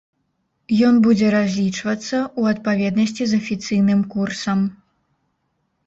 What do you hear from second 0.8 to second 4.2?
Ён будзе разлічвацца ў адпаведнасці з афіцыйным